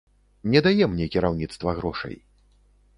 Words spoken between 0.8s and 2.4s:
мне кіраўніцтва грошай.